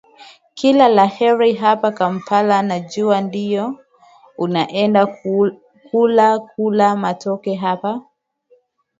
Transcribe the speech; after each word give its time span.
kila 0.53 0.87
la 0.89 1.05
heri 1.15 1.51
hapa 1.53 1.91
kampala 1.91 2.61
najua 2.61 3.21
ndio 3.21 3.79
unaenda 4.37 5.05
kula 5.91 6.39
kula 6.39 6.95
matoke 6.95 7.53
hapo 7.55 7.93